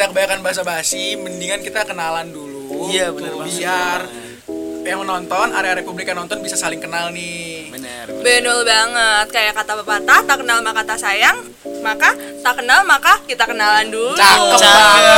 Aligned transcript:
kita 0.00 0.16
kebanyakan 0.16 0.40
basa-basi, 0.40 1.12
mendingan 1.20 1.60
kita 1.60 1.84
kenalan 1.84 2.32
dulu. 2.32 2.88
Iya, 2.88 3.12
banget. 3.12 3.52
Biar 3.52 4.00
yang 4.80 5.04
menonton, 5.04 5.52
area-area 5.52 5.84
publik 5.84 6.08
yang 6.08 6.24
nonton 6.24 6.40
bisa 6.40 6.56
saling 6.56 6.80
kenal 6.80 7.12
nih. 7.12 7.68
Bener. 7.68 8.08
Benul 8.24 8.64
banget 8.64 9.28
kayak 9.28 9.52
kata 9.60 9.84
pepatah 9.84 10.24
tak 10.24 10.40
kenal 10.40 10.64
maka 10.64 10.88
tak 10.88 10.96
sayang 11.04 11.36
maka 11.84 12.16
tak 12.40 12.64
kenal 12.64 12.80
maka 12.88 13.20
kita 13.28 13.44
kenalan 13.44 13.92
dulu 13.92 14.16
Cakep 14.16 14.56
Cakep. 14.56 14.72
banget. 14.72 15.12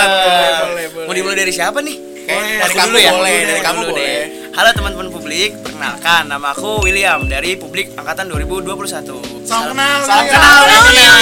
Boleh, 0.00 0.48
boleh, 0.64 0.86
boleh. 0.96 1.04
Mau 1.04 1.12
dimulai 1.12 1.36
dari 1.36 1.52
siapa 1.52 1.78
nih? 1.84 1.96
Oke, 2.00 2.36
dari 2.40 2.72
kamu 2.72 2.88
dulu 2.88 3.00
ya. 3.04 3.12
boleh, 3.12 3.38
dari 3.44 3.60
kamu 3.60 3.78
dulu 3.84 3.92
boleh. 3.92 4.00
deh. 4.00 4.24
Halo 4.56 4.70
teman-teman 4.72 5.08
publik, 5.12 5.50
perkenalkan 5.60 6.22
nama 6.24 6.56
aku 6.56 6.88
William 6.88 7.20
dari 7.28 7.60
Publik 7.60 7.92
Angkatan 7.92 8.32
2021. 8.32 9.44
Salam 9.44 9.76
kenal. 9.76 10.00
Salam 10.08 10.24
kenal, 10.24 10.60
Salam 10.64 10.84
kenal. 10.88 11.20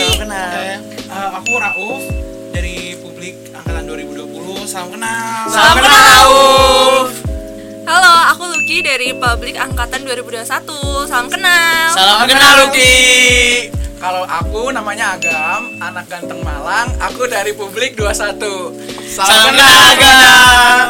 Salam 0.00 0.16
kenal. 0.16 0.52
Aku 1.12 1.60
Rauf 1.60 2.11
Salam 4.72 4.88
kenal. 4.88 5.52
Salam 5.52 5.74
kenal 5.84 6.28
halo 7.84 8.12
aku 8.32 8.48
Lucky 8.48 8.80
dari 8.80 9.12
Publik 9.12 9.52
Angkatan 9.60 10.00
2021 10.08 10.48
salam 11.12 11.28
kenal 11.28 11.92
Salam 11.92 12.24
kenal 12.24 12.64
Luki. 12.64 13.68
Kalau 14.00 14.24
aku 14.24 14.72
namanya 14.72 15.20
Agam, 15.20 15.76
anak 15.76 16.08
ganteng 16.08 16.40
Malang, 16.40 16.88
aku 17.04 17.28
dari 17.28 17.52
Publik 17.52 18.00
21. 18.00 18.72
Salam 19.12 19.52
kenal 19.52 19.76
Agam. 19.92 20.86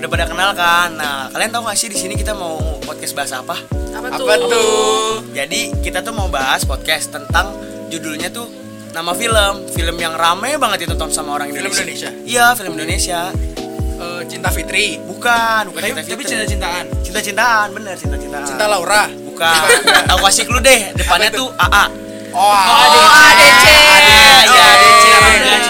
Udah 0.00 0.08
pada 0.08 0.24
kenal 0.24 0.50
kan? 0.56 0.88
Nah, 0.96 1.28
kalian 1.28 1.52
tahu 1.52 1.68
gak 1.68 1.76
sih 1.76 1.92
di 1.92 2.00
sini 2.00 2.16
kita 2.16 2.32
mau 2.32 2.80
podcast 2.80 3.12
bahas 3.12 3.36
apa? 3.36 3.60
apa 3.92 4.08
tuh 4.08 4.24
Apa 4.24 4.34
tuh? 4.40 5.20
Jadi 5.36 5.76
kita 5.84 6.00
tuh 6.00 6.16
mau 6.16 6.32
bahas 6.32 6.64
podcast 6.64 7.12
tentang 7.12 7.52
judulnya 7.92 8.32
tuh 8.32 8.67
nama 8.98 9.14
film, 9.14 9.62
film 9.70 9.94
yang 9.94 10.10
rame 10.12 10.58
banget 10.58 10.82
ditonton 10.82 11.06
sama 11.08 11.38
orang 11.38 11.54
Film 11.54 11.70
Indonesia. 11.70 12.10
Indonesia? 12.10 12.10
Iya, 12.26 12.46
film 12.58 12.74
Indonesia. 12.74 13.20
Eh, 13.94 14.20
Cinta 14.26 14.50
Fitri, 14.50 14.98
Bukan, 14.98 15.70
bukan 15.70 15.78
Tapi, 15.80 15.90
cinta 15.94 16.02
tapi 16.04 16.10
Fitri. 16.18 16.30
cinta-cintaan. 16.34 16.84
Cinta-cintaan, 17.02 17.66
bener 17.70 17.94
cinta-cintaan. 17.94 18.42
Cinta 18.42 18.66
Laura. 18.66 19.06
Bukan. 19.06 19.62
Aku 20.10 20.22
kasih 20.24 20.44
clue 20.44 20.58
deh, 20.58 20.90
depannya 20.94 21.30
tuh 21.30 21.46
AA. 21.54 21.84
Oh, 22.28 22.42
Oh, 22.42 23.22
ADC. 23.22 23.64
Iya, 23.70 24.66
ADC. 24.66 25.02
iya. 25.06 25.18
bener. 25.22 25.62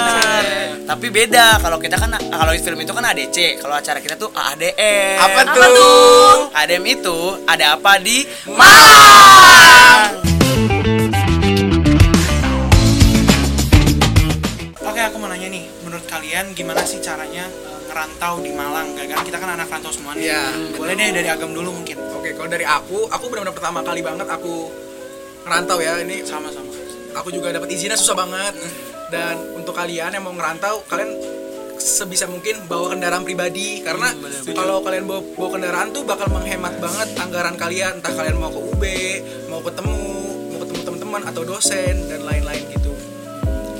Tapi 0.88 1.06
beda 1.12 1.60
kalau 1.60 1.76
kita 1.76 2.00
kan 2.00 2.16
kalau 2.16 2.52
film 2.56 2.80
itu 2.80 2.92
kan 2.96 3.04
ADC, 3.06 3.60
kalau 3.60 3.76
acara 3.76 4.00
kita 4.00 4.16
tuh 4.16 4.32
AADM. 4.32 5.20
Apa 5.20 5.40
tuh? 5.52 5.68
tuh? 5.68 6.32
ADM 6.56 6.84
itu 6.88 7.16
ada 7.44 7.76
apa 7.76 8.00
di 8.00 8.24
Malang. 8.48 9.17
Ngerantau 17.98 18.38
di 18.38 18.54
Malang? 18.54 18.94
Gara-gara 18.94 19.26
kita 19.26 19.38
kan 19.42 19.50
anak 19.58 19.66
rantau 19.66 19.90
semua 19.90 20.14
nih. 20.14 20.30
Iya, 20.30 20.42
Boleh 20.78 20.94
deh 20.94 21.10
dari 21.10 21.26
Agam 21.26 21.50
dulu 21.50 21.74
mungkin. 21.74 21.98
Oke, 22.14 22.30
kalau 22.30 22.46
dari 22.46 22.62
aku, 22.62 23.10
aku 23.10 23.24
benar-benar 23.26 23.58
pertama 23.58 23.82
kali 23.82 24.06
banget 24.06 24.30
aku 24.30 24.70
ngerantau 25.42 25.82
ya. 25.82 25.98
Ini 25.98 26.22
Sama-sama. 26.22 26.70
aku 27.10 27.34
juga 27.34 27.50
dapat 27.50 27.66
izinnya 27.68 27.98
susah 27.98 28.14
banget. 28.14 28.54
Dan 29.10 29.58
untuk 29.58 29.74
kalian 29.74 30.14
yang 30.14 30.22
mau 30.22 30.30
ngerantau, 30.30 30.86
kalian 30.86 31.10
sebisa 31.74 32.30
mungkin 32.30 32.62
bawa 32.66 32.94
kendaraan 32.94 33.26
pribadi 33.26 33.82
karena 33.82 34.10
Hmm, 34.10 34.54
kalau 34.54 34.78
kalian 34.78 35.02
bawa, 35.02 35.22
bawa 35.34 35.48
kendaraan 35.52 35.88
tuh 35.90 36.02
bakal 36.02 36.26
menghemat 36.28 36.78
banget 36.78 37.18
anggaran 37.18 37.54
kalian 37.54 37.98
entah 37.98 38.14
kalian 38.14 38.38
mau 38.38 38.50
ke 38.50 38.60
UB, 38.60 38.82
mau 39.46 39.58
ketemu, 39.58 39.96
mau 40.54 40.58
ketemu 40.60 40.80
teman-teman 40.84 41.22
atau 41.24 41.42
dosen 41.42 41.94
dan 42.06 42.22
lain-lain 42.22 42.62
gitu. 42.68 42.94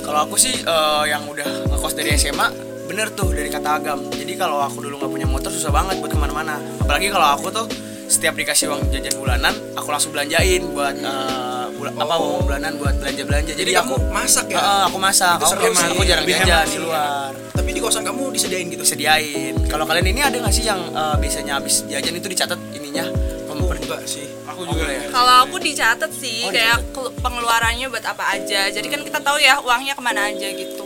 Kalau 0.01 0.19
aku 0.25 0.35
sih 0.35 0.59
eh, 0.59 1.03
yang 1.05 1.23
udah 1.23 1.47
ngekos 1.69 1.93
dari 1.93 2.15
SMA 2.15 2.47
bener 2.89 3.13
tuh 3.13 3.29
dari 3.29 3.47
kata 3.47 3.69
agam. 3.71 3.99
Jadi 4.09 4.33
kalau 4.33 4.57
aku 4.59 4.81
dulu 4.81 4.97
nggak 4.97 5.11
punya 5.11 5.27
motor 5.27 5.53
susah 5.53 5.69
banget 5.69 6.01
buat 6.01 6.09
ke 6.09 6.17
mana-mana. 6.17 6.57
Apalagi 6.79 7.07
kalau 7.07 7.27
aku 7.29 7.47
tuh 7.49 7.65
setiap 8.05 8.33
dikasih 8.33 8.65
uang 8.67 8.89
jajan 8.89 9.13
bulanan, 9.15 9.53
aku 9.77 9.87
langsung 9.87 10.09
belanjain 10.09 10.65
buat 10.67 10.97
eh, 10.97 11.65
bula- 11.71 11.93
apa 11.93 12.13
Oh. 12.15 12.25
uang 12.35 12.49
bulanan 12.49 12.73
buat 12.75 12.97
belanja-belanja. 12.97 13.53
Jadi, 13.53 13.61
Jadi, 13.63 13.71
kamu 13.71 13.85
aku 13.85 13.95
masak 14.09 14.45
ya? 14.49 14.57
Eh, 14.57 14.83
aku 14.89 14.97
masak. 14.97 15.37
Itu 15.37 15.45
Aku, 15.45 15.69
sih, 15.69 15.87
aku 15.87 16.01
jarang 16.03 16.25
lebih 16.25 16.35
jajan 16.41 16.65
di 16.65 16.71
sih. 16.71 16.79
luar. 16.81 17.29
Tapi 17.53 17.69
di 17.69 17.79
kosan 17.79 18.01
kamu 18.01 18.23
disediain 18.33 18.67
gitu. 18.67 18.81
Sediain. 18.83 19.53
Kalau 19.69 19.85
kalian 19.85 20.07
ini 20.07 20.21
ada 20.23 20.35
nggak 20.35 20.51
sih 20.51 20.65
yang 20.65 20.81
eh, 20.89 21.15
biasanya 21.15 21.53
habis 21.55 21.85
jajan 21.85 22.13
itu 22.15 22.27
dicatat 22.27 22.57
ininya? 22.73 23.05
Enggak 23.49 24.05
sih. 24.05 24.25
Aku 24.45 24.61
Oh, 24.61 24.69
juga 24.69 24.85
boleh 24.85 24.95
ya. 24.95 25.09
Kalau 25.09 25.35
aku 25.43 25.55
dicatat 25.57 26.11
sih 26.13 26.45
Oh, 26.45 26.53
kayak 26.53 26.77
pengeluarannya 27.17 27.89
buat 27.89 28.05
apa 28.05 28.23
aja. 28.31 28.69
Jadi 28.69 28.85
kan 28.85 29.01
kita 29.01 29.17
tahu 29.17 29.37
ya 29.37 29.57
uangnya 29.57 29.93
ke 29.93 30.01
mana 30.03 30.29
aja 30.29 30.45
gitu. 30.45 30.85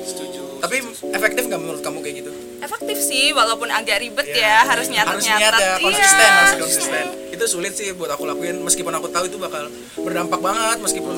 Tapi 0.63 0.79
efektif 1.11 1.43
nggak 1.43 1.59
menurut 1.59 1.81
kamu 1.81 1.99
kayak 1.99 2.15
gitu? 2.23 2.31
Efektif 2.57 2.97
sih 2.97 3.25
walaupun 3.29 3.67
agak 3.67 3.99
ribet 3.99 4.23
Iya, 4.25 4.39
ya, 4.39 4.57
harus 4.63 4.87
harus 4.87 4.87
nyatet-nyatet. 4.87 5.35
niat 5.35 5.53
ya 5.53 5.67
Iya. 5.69 5.83
konsisten 5.83 6.29
harus 6.29 6.53
konsisten 6.57 7.03
itu 7.29 7.45
sulit 7.45 7.73
sih 7.73 7.91
buat 7.91 8.07
aku 8.09 8.23
lakuin 8.23 8.61
meskipun 8.61 8.93
aku 8.93 9.09
tahu 9.09 9.27
itu 9.27 9.35
bakal 9.35 9.67
berdampak 9.97 10.39
banget 10.39 10.77
meskipun 10.79 11.17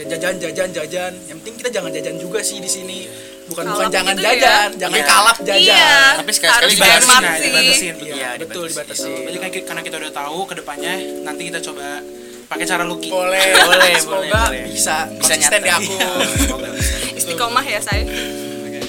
jajan 0.00 0.34
jajan 0.38 0.70
jajan 0.72 1.12
yang 1.26 1.36
penting 1.38 1.54
kita 1.58 1.68
jangan 1.70 1.90
jajan 1.90 2.16
juga 2.16 2.40
sih 2.40 2.56
di 2.56 2.70
sini 2.70 3.04
bukan 3.44 3.66
Kalau 3.66 3.76
bukan 3.76 3.84
aku 3.84 3.92
jangan 3.92 4.14
gitu 4.14 4.22
ya. 4.22 4.30
jajan 4.32 4.68
jangan 4.78 4.96
Iya. 4.96 5.04
kalap 5.06 5.36
jajan 5.38 5.60
Iya. 5.60 5.92
Tapi 6.16 6.30
sekali-sekali 6.30 6.64
harus 6.64 6.72
dibatasin 6.72 7.12
ya, 7.20 7.28
sih. 7.28 7.44
dibatasin. 7.44 7.94
Iya, 7.98 8.14
Iya, 8.14 8.28
betul 8.38 8.64
dibatasin. 8.64 9.04
dibatasi 9.04 9.26
Jadi 9.28 9.36
kan 9.36 9.48
karena 9.66 9.82
kita 9.84 9.96
udah 9.98 10.12
tahu 10.14 10.38
ke 10.46 10.54
depannya 10.56 10.94
nanti 11.22 11.42
kita 11.44 11.58
coba 11.60 11.86
pakai 12.46 12.64
cara 12.64 12.82
Lucky. 12.82 13.10
boleh 13.10 13.44
Boleh, 13.60 13.92
semoga 13.94 14.42
boleh, 14.46 14.62
bisa 14.66 14.96
Bisa 15.12 15.28
konsisten 15.28 15.60
di 15.60 15.68
nyata. 15.68 15.76
aku 15.76 15.94
Semoga 16.38 16.68
bisa. 16.72 16.94
Istiqomah 17.14 17.64
ya 17.66 17.80
saya. 17.82 18.04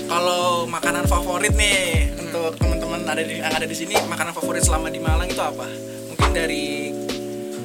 Kalau 0.09 0.65
makanan 0.65 1.05
favorit 1.05 1.53
nih 1.53 2.09
untuk 2.17 2.57
teman-teman 2.57 3.05
ada 3.05 3.21
di 3.21 3.37
yang 3.37 3.53
ada 3.53 3.67
di 3.69 3.75
sini 3.77 3.93
makanan 4.09 4.33
favorit 4.33 4.65
selama 4.65 4.89
di 4.89 4.97
Malang 4.97 5.29
itu 5.29 5.37
apa 5.37 5.69
mungkin 6.09 6.29
dari 6.33 6.89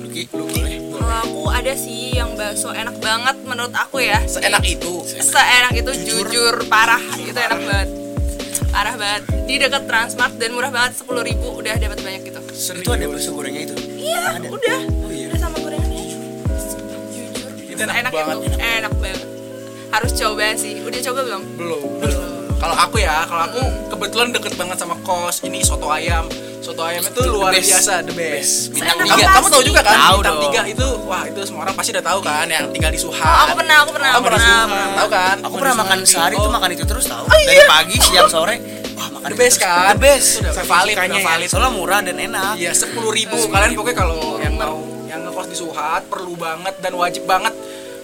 Luki, 0.04 0.28
Lucky 0.30 0.76
Kalau 0.94 1.16
aku 1.24 1.42
ada 1.50 1.72
sih 1.74 2.14
yang 2.14 2.36
bakso 2.36 2.70
enak 2.70 3.00
banget 3.00 3.40
menurut 3.48 3.72
aku 3.72 4.04
ya. 4.04 4.20
seenak 4.28 4.62
itu 4.62 5.02
Seenak 5.08 5.72
itu 5.74 5.90
jujur, 6.06 6.68
parah 6.70 7.02
itu 7.18 7.34
enak 7.34 7.60
banget. 7.66 7.88
Parah 8.70 8.94
banget. 8.94 9.22
Di 9.48 9.54
dekat 9.58 9.90
Transmart 9.90 10.38
dan 10.38 10.54
murah 10.54 10.70
banget 10.70 11.02
10.000 11.02 11.18
ribu 11.18 11.48
udah 11.58 11.74
dapat 11.74 11.98
banyak 11.98 12.22
gitu. 12.30 12.40
itu 12.78 12.90
ada 12.94 13.04
bakso 13.10 13.30
gorengnya 13.34 13.62
itu. 13.66 13.76
Iya, 13.98 14.38
Ada. 14.38 14.48
udah. 14.54 14.80
Oh, 15.02 15.10
iya. 15.10 15.26
Udah 15.34 15.40
sama 15.42 15.56
gorengannya. 15.58 16.02
Jujur. 17.10 17.50
Itu 17.58 17.82
enak 17.82 18.12
banget. 18.14 18.36
itu. 18.46 18.56
Enak 18.62 18.92
banget. 19.02 19.33
Harus 19.94 20.12
coba 20.12 20.50
sih. 20.54 20.74
Udah 20.80 21.00
coba 21.02 21.20
belum? 21.22 21.42
belum 21.54 21.82
belum 21.98 22.22
kalau 22.54 22.80
aku 22.80 22.96
ya 22.96 23.28
kalau 23.28 23.44
aku 23.44 23.60
kebetulan 23.90 24.32
deket 24.32 24.56
banget 24.56 24.80
sama 24.80 24.96
kos 25.04 25.44
ini 25.44 25.60
soto 25.60 25.84
ayam 25.86 26.24
soto 26.58 26.80
ayam 26.80 27.04
itu 27.04 27.20
luar 27.28 27.52
best. 27.52 27.68
biasa 27.68 27.92
the 28.00 28.14
best 28.16 28.72
Bintang 28.72 28.96
Enak 28.96 29.10
kamu, 29.10 29.26
kamu 29.28 29.48
tahu 29.52 29.62
juga 29.64 29.80
kan 29.84 29.92
Tahu 29.92 30.16
bintang 30.16 30.32
dong. 30.32 30.44
tiga 30.48 30.60
itu 30.64 30.86
wah 31.04 31.22
itu 31.28 31.40
semua 31.44 31.60
orang 31.62 31.76
pasti 31.76 31.90
udah 31.92 32.04
tahu 32.06 32.18
kan 32.24 32.46
yang 32.48 32.64
tinggal 32.72 32.88
di 32.88 32.96
Suhat 32.96 33.20
Oh, 33.20 33.36
aku 33.44 33.54
pernah, 33.60 33.76
aku 33.84 33.90
pernah, 33.92 34.08
kamu 34.08 34.16
aku 34.16 34.24
pernah 34.24 34.40
pernah, 34.40 34.64
pernah. 34.64 34.96
tahu 34.96 35.08
kan 35.12 35.36
Aku 35.44 35.54
pernah 35.60 35.74
makan 35.76 35.98
sehari 36.02 36.34
tuh 36.34 36.48
makan 36.48 36.70
itu 36.72 36.84
terus 36.86 37.04
tau. 37.04 37.22
Oh, 37.22 37.36
iya? 37.36 37.48
Dari 37.52 37.62
pagi, 37.68 37.96
siang, 38.00 38.28
sore. 38.32 38.56
Wah, 38.96 39.08
makan 39.12 39.28
the 39.28 39.30
itu 39.30 39.42
best 39.44 39.56
kan 39.60 39.92
The 39.92 40.00
best. 40.00 40.28
Itu 40.30 40.40
udah 40.40 40.64
valid 40.64 40.94
udah 40.96 41.20
valid 41.20 41.48
Soalnya 41.52 41.70
murah 41.70 42.00
dan 42.00 42.16
enak. 42.16 42.52
iya 42.56 42.72
sepuluh 42.72 43.12
ribu 43.12 43.36
kalian 43.44 43.76
pokoknya 43.76 43.96
kalau 43.98 44.18
yang 44.40 44.54
mau 44.56 44.78
yang 45.04 45.20
ngekos 45.20 45.46
di 45.46 45.56
Suhat 45.58 46.08
perlu 46.08 46.32
banget 46.34 46.80
dan 46.80 46.96
wajib 46.96 47.28
banget 47.28 47.52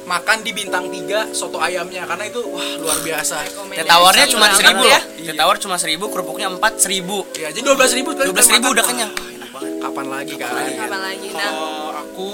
makan 0.03 0.41
di 0.41 0.51
bintang 0.51 0.89
tiga 0.89 1.29
soto 1.31 1.57
ayamnya 1.57 2.03
karena 2.05 2.25
itu 2.27 2.41
wah 2.43 2.67
luar 2.79 2.99
biasa 3.01 3.37
Teh 3.71 3.85
tawarnya 3.85 4.27
cuma 4.27 4.47
seribu 4.51 4.83
ya. 4.83 4.99
loh. 4.99 5.03
Teh 5.21 5.35
tawar 5.35 5.57
cuma 5.57 5.77
seribu, 5.77 6.05
kerupuknya 6.09 6.49
empat 6.49 6.79
seribu. 6.79 7.23
ya 7.33 7.49
jadi 7.49 7.63
dua 7.63 7.77
belas 7.77 7.93
ribu 7.93 8.11
Dua 8.13 8.33
belas 8.33 8.49
ribu 8.49 8.67
udah 8.71 8.85
kenyang. 8.85 9.13
Enak 9.13 9.51
banget. 9.51 9.73
kapan 9.81 10.07
lagi 10.09 10.35
kan 10.35 10.51
Kapan 10.51 11.01
lagi? 11.01 11.27
Nah, 11.31 11.41
Kalau 11.41 11.73
aku 11.95 12.29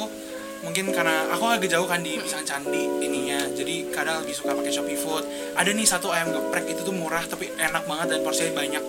mungkin 0.62 0.84
karena 0.90 1.30
aku 1.30 1.44
agak 1.46 1.68
jauh 1.70 1.86
kan 1.86 2.02
di 2.02 2.18
pisang 2.18 2.42
candi 2.42 2.90
ininya 2.98 3.38
jadi 3.54 3.86
kadang 3.88 4.18
lebih 4.20 4.34
suka 4.34 4.50
pakai 4.50 4.72
shopee 4.72 4.98
food 4.98 5.22
ada 5.54 5.70
nih 5.70 5.86
satu 5.86 6.10
ayam 6.10 6.34
geprek 6.34 6.66
itu 6.66 6.82
tuh 6.82 6.90
murah 6.90 7.22
tapi 7.22 7.54
enak 7.54 7.86
banget 7.86 8.06
dan 8.10 8.20
porsinya 8.20 8.50
banyak 8.56 8.82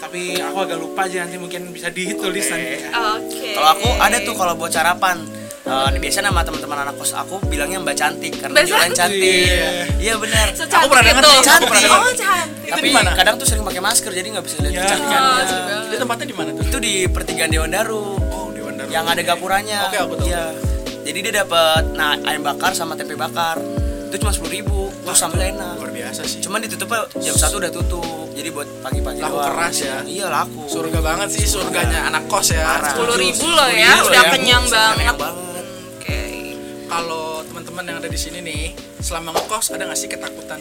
tapi 0.00 0.34
aku 0.34 0.58
agak 0.58 0.78
lupa 0.80 1.04
aja 1.04 1.22
nanti 1.22 1.36
mungkin 1.36 1.70
bisa 1.70 1.86
ditulis 1.86 2.42
nanti 2.48 2.74
ya. 2.74 2.90
Oke. 3.14 3.54
Kalau 3.54 3.68
aku 3.70 3.88
ada 3.98 4.18
tuh 4.18 4.34
kalau 4.34 4.58
buat 4.58 4.74
sarapan. 4.74 5.22
Eh, 5.62 5.94
biasa 5.94 6.18
nama 6.20 6.42
teman-teman 6.42 6.74
anak 6.76 6.98
kos 6.98 7.14
aku 7.14 7.38
bilangnya 7.46 7.78
Mbak 7.78 7.94
Cantik 7.94 8.34
karena 8.34 8.50
Mbak 8.52 8.66
jualan 8.66 8.90
Cantik. 8.90 8.98
cantik. 8.98 9.46
Iya. 9.46 9.70
Iya 9.96 10.14
benar. 10.18 10.46
Secantik 10.50 10.74
Aku 10.74 10.86
pernah 10.90 11.04
dengar 11.06 11.22
pernah 11.22 11.40
Cantik. 11.40 11.70
Oh, 11.86 12.12
cantik. 12.12 12.70
Tapi 12.72 12.88
kadang 13.14 13.34
tuh 13.38 13.46
sering 13.46 13.62
pakai 13.62 13.78
masker 13.78 14.10
jadi 14.10 14.26
nggak 14.28 14.42
bisa 14.42 14.56
lihat 14.58 14.72
Ya. 14.72 14.82
kecantikannya. 14.82 15.30
Oh, 15.30 15.86
itu 15.86 15.96
tempatnya 15.96 16.26
di 16.26 16.34
mana 16.34 16.48
tuh 16.50 16.64
Itu 16.66 16.78
di 16.78 16.94
pertigaan 17.06 17.50
Dewan 17.54 17.70
Daru. 17.70 18.04
oh 18.18 18.50
di 18.50 18.60
Wonder 18.60 18.86
yang 18.90 19.06
ada 19.06 19.22
gapuranya. 19.22 19.86
Oke, 19.86 19.96
aku 19.96 20.14
tahu. 20.18 20.26
Iya. 20.26 20.44
Jadi 21.02 21.18
dia 21.20 21.32
dapat 21.38 21.82
nah 21.92 22.18
ayam 22.20 22.42
bakar 22.42 22.74
sama 22.74 22.98
tempe 22.98 23.14
bakar. 23.14 23.62
Itu 24.10 24.18
cuma 24.18 24.34
sepuluh 24.34 24.52
ribu. 24.52 24.90
Terus 25.06 25.14
sambil 25.16 25.46
enak. 25.46 25.78
luar 25.78 25.88
biasa 25.88 26.26
sih 26.26 26.42
Cuman 26.42 26.58
ditutupnya 26.60 27.06
jam 27.22 27.38
satu 27.38 27.62
udah 27.62 27.70
tutup. 27.70 28.26
Jadi 28.34 28.50
buat 28.50 28.66
pagi-pagi 28.82 29.22
Laku 29.22 29.30
doang. 29.32 29.46
keras 29.46 29.76
ya. 29.78 29.96
Iya 30.02 30.26
laku. 30.26 30.66
surga 30.66 30.98
banget 30.98 31.28
sih 31.30 31.46
surganya 31.46 32.10
anak 32.10 32.26
kos 32.26 32.50
ya. 32.50 32.82
Sepuluh 32.82 33.14
ribu 33.14 33.46
loh 33.46 33.70
10.000 33.70 33.78
ya, 33.78 33.92
udah 34.02 34.22
ya. 34.26 34.30
kenyang 34.34 34.64
Kenyang 34.66 35.14
banget. 35.14 35.51
Kalau 36.92 37.40
teman-teman 37.48 37.84
yang 37.88 37.96
ada 38.04 38.10
di 38.12 38.20
sini 38.20 38.44
nih 38.44 38.76
selama 39.00 39.32
ngekos 39.32 39.72
ada 39.72 39.88
nggak 39.88 39.96
sih 39.96 40.08
ketakutan 40.12 40.60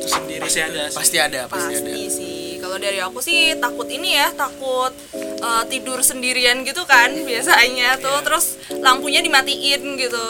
tersendiri 0.00 0.40
Pasti 0.40 0.60
ada 0.64 0.82
sih. 0.88 0.96
pasti 0.96 1.16
ada 1.20 1.40
pasti, 1.46 1.72
ada. 1.76 1.90
pasti 1.92 2.02
sih. 2.08 2.40
Kalau 2.56 2.76
dari 2.80 2.98
aku 2.98 3.20
sih 3.20 3.52
takut 3.60 3.84
ini 3.86 4.16
ya 4.16 4.32
takut 4.32 4.90
eh, 5.12 5.64
tidur 5.68 6.00
sendirian 6.00 6.64
gitu 6.64 6.88
kan 6.88 7.12
biasanya 7.12 8.00
tuh. 8.00 8.16
Iya. 8.18 8.24
terus 8.24 8.44
lampunya 8.80 9.20
dimatiin 9.20 9.82
gitu. 10.00 10.24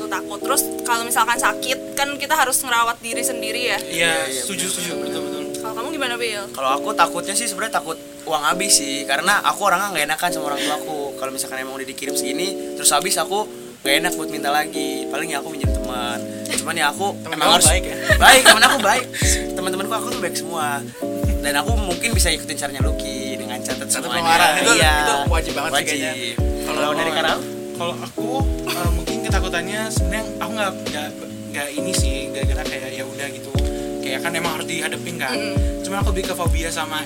Tuh 0.00 0.08
takut. 0.08 0.40
Terus 0.40 0.62
kalau 0.82 1.04
misalkan 1.04 1.36
sakit 1.36 1.94
kan 1.94 2.16
kita 2.16 2.34
harus 2.34 2.58
ngerawat 2.64 2.98
diri 3.04 3.22
sendiri 3.22 3.60
ya. 3.76 3.78
Iya, 3.78 4.12
setuju 4.32 4.66
setuju. 4.72 4.92
Betul 5.04 5.20
betul. 5.28 5.42
kalau 5.64 5.74
kamu 5.80 5.88
gimana 5.96 6.14
Bill? 6.20 6.44
kalau 6.52 6.70
aku 6.76 6.92
takutnya 6.92 7.32
sih 7.32 7.48
sebenarnya 7.48 7.80
takut 7.80 7.96
uang 8.26 8.42
habis 8.42 8.80
sih. 8.80 9.04
Karena 9.06 9.38
aku 9.44 9.60
orangnya 9.68 9.94
nggak 9.94 10.04
enakan 10.10 10.28
sama 10.32 10.44
orang 10.50 10.60
tua 10.64 10.74
aku 10.80 10.96
kalau 11.20 11.30
misalkan 11.30 11.60
emang 11.62 11.76
udah 11.78 11.86
dikirim 11.86 12.16
segini 12.16 12.74
terus 12.76 12.90
habis 12.90 13.14
aku 13.16 13.46
gak 13.84 14.00
enak 14.00 14.12
buat 14.16 14.30
minta 14.32 14.48
lagi. 14.48 15.04
Paling 15.06 15.28
ya 15.28 15.38
aku 15.38 15.52
minjem 15.52 15.68
teman. 15.68 16.18
Cuman 16.56 16.74
ya 16.74 16.88
aku 16.88 17.12
Temen 17.20 17.36
emang 17.36 17.48
harus 17.52 17.68
baik 17.68 17.84
ya? 17.84 17.96
baik 18.24 18.42
temen 18.42 18.62
aku 18.64 18.78
baik. 18.80 19.04
Teman-temanku 19.52 19.92
aku 19.92 20.08
tuh 20.08 20.20
baik 20.24 20.36
semua. 20.36 20.80
Dan 21.44 21.52
aku 21.54 21.76
mungkin 21.76 22.16
bisa 22.16 22.32
ikutin 22.32 22.56
caranya 22.56 22.80
Lucky 22.80 23.36
dengan 23.36 23.60
catat 23.60 23.84
Satu 23.84 24.08
semuanya. 24.08 24.24
pengeluaran. 24.24 24.52
Itu- 24.58 24.76
iya. 24.80 24.94
itu 24.98 25.14
wajib 25.28 25.52
banget 25.52 25.70
sih 25.70 25.84
kayaknya. 25.84 26.12
kalau 26.64 26.92
dari 26.96 27.12
Karau? 27.12 27.38
Kalau 27.74 27.94
aku 28.00 28.28
eh, 28.64 28.90
mungkin 28.90 29.16
ketakutannya 29.20 29.80
sebenarnya 29.92 30.24
aku 30.40 30.50
nggak 30.54 30.70
nggak 30.88 31.08
nggak 31.52 31.68
ini 31.76 31.92
sih 31.92 32.14
gara-gara 32.32 32.62
kayak 32.64 32.88
ya 32.88 33.04
udah 33.04 33.28
gitu. 33.28 33.50
Kayak 34.00 34.20
kan 34.24 34.32
emang 34.32 34.52
harus 34.56 34.64
dihadapin 34.64 35.16
kan. 35.20 35.36
Cuma 35.84 36.00
aku 36.00 36.16
lebih 36.16 36.32
ke 36.32 36.34
fobia 36.34 36.72
sama 36.72 37.04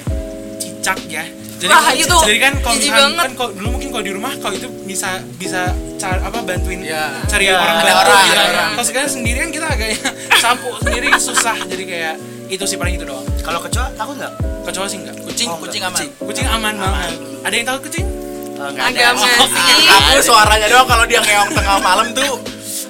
cicak 0.90 0.98
ya. 1.06 1.24
Jadi, 1.58 1.66
Wah, 1.68 1.90
itu 1.92 2.16
jadi 2.22 2.38
kan 2.38 2.52
kalau 2.56 2.76
misalkan- 2.78 3.02
banget. 3.10 3.18
kan 3.20 3.32
kalau 3.34 3.50
dulu 3.52 3.68
mungkin 3.68 3.88
kalau 3.90 4.04
di 4.06 4.12
rumah 4.14 4.32
kalau 4.38 4.54
itu 4.54 4.68
bisa 4.86 5.08
bisa 5.34 5.60
cara 5.98 6.22
apa 6.22 6.38
bantuin 6.40 6.80
Iya. 6.80 7.18
cari 7.26 7.44
Iya, 7.44 7.58
orang 7.58 7.76
ada 7.76 7.82
bantu 7.84 7.98
orang, 8.00 8.22
gitu. 8.22 8.30
ada 8.32 8.44
orang. 8.48 8.70
Kalau 8.70 8.86
sekarang 8.86 9.10
sendirian 9.10 9.48
kita 9.50 9.66
agak 9.66 9.88
sampo 10.42 10.68
sendiri 10.78 11.08
susah 11.18 11.56
jadi 11.66 11.82
kayak 11.84 12.14
itu 12.48 12.62
sih 12.64 12.78
paling 12.78 12.94
itu 12.94 13.04
doang. 13.04 13.26
kalau 13.42 13.58
kecoa 13.58 13.90
takut 13.92 14.14
nggak 14.16 14.32
Kecuali 14.64 14.86
sih 14.86 14.98
enggak. 14.98 15.16
kucing 15.18 15.48
Oh, 15.48 15.58
kucing 15.58 15.82
enggak. 15.82 16.06
aman 16.06 16.22
Kucing 16.22 16.46
aman 16.46 16.74
banget. 16.78 17.12
Ada 17.42 17.54
yang 17.54 17.66
takut 17.66 17.82
kucing? 17.84 18.06
Oh, 18.54 18.68
nggak 18.68 18.84
ada. 18.86 18.98
Agak 19.02 19.10
nggak 19.10 19.48
sih? 19.50 19.86
aku 19.90 20.20
suaranya 20.22 20.66
doang 20.68 20.86
kalau 20.86 21.04
dia 21.04 21.20
ngeong 21.20 21.50
tengah 21.52 21.76
malam 21.80 22.06
tuh 22.12 22.32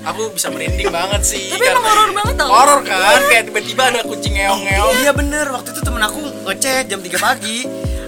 aku 0.00 0.22
bisa 0.30 0.48
merinding 0.48 0.88
banget 0.88 1.20
sih 1.22 1.48
Tapi 1.48 1.64
emang 1.64 1.84
horor 1.84 2.10
banget 2.12 2.34
tau. 2.36 2.48
horor 2.50 2.80
kan 2.82 3.20
kayak 3.24 3.44
tiba-tiba 3.46 3.82
ada 3.86 4.00
kucing 4.02 4.34
ngeong-ngeong 4.34 4.92
Iya 4.98 5.12
bener, 5.14 5.46
waktu 5.48 5.68
itu 5.70 5.80
temen 5.80 6.02
aku 6.02 6.18
ngechat 6.44 6.84
jam 6.86 7.00
3 7.00 7.16
pagi 7.18 7.58